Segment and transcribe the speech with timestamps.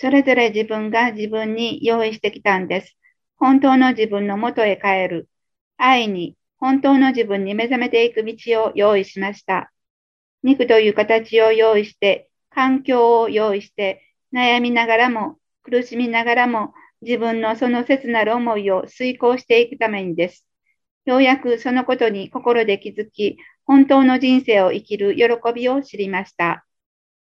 [0.00, 2.96] それぞれ自分が自分に用意してきたんです。
[3.36, 5.28] 本当の自分の元へ帰る。
[5.76, 8.34] 愛に、本当の自分に目覚めていく道
[8.64, 9.70] を用意しました。
[10.42, 14.02] 肉という形を用意して、環境を用意して、
[14.32, 16.72] 悩みながらも、苦しみながらも、
[17.02, 20.46] 自分のその切なる思いを遂行していくためにです。
[21.04, 23.36] ようやくそのことに心で気づき、
[23.66, 26.64] 本当の人生を生きる喜びを知りました。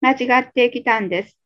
[0.01, 1.37] 間違ってきたんです。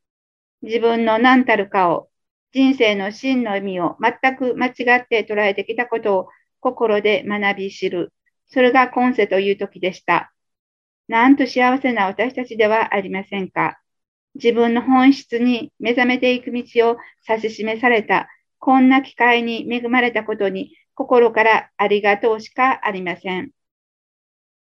[0.61, 2.09] 自分の何たるかを、
[2.51, 8.13] 人生の真の意味を全く間違って捉えてきたことを心で学び知る。
[8.47, 10.33] それが今世という時でした。
[11.07, 13.79] なんと幸せな私たちではありませんか。
[14.35, 16.97] 自分の本質に目覚めていく道を
[17.27, 23.51] 指し示された、こんな機会に恵まれたことに心からありがとうしかありません。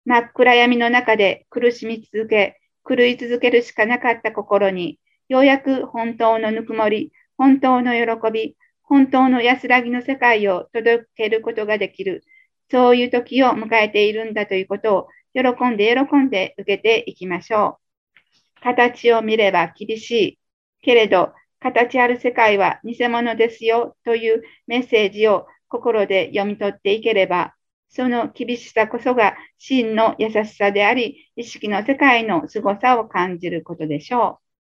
[0.05, 12.23] 真っ暗闇の中で苦しみ続け、狂い続けるしかなかった心に、ようやく本当のぬくもり、本当の喜び、本当の安らぎの世界を届けることができる、
[12.71, 17.79] そういう時を迎えているんだということを喜んで喜んで受けていきましょ
[18.59, 18.61] う。
[18.61, 20.39] 形を見れば厳しい。
[20.83, 27.55] けれど、形ある世界は偽物ですよというメッセージを心で読み取っていければ、
[27.89, 34.54] その厳しさこそが真の優しさであり、意識の世界の凄さを感じることでしょう。